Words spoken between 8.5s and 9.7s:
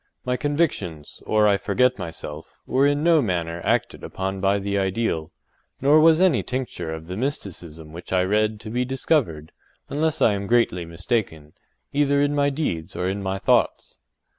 to be discovered,